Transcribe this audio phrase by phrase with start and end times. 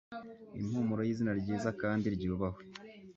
[0.59, 2.61] Impumuro yizina ryiza kandi ryubahwa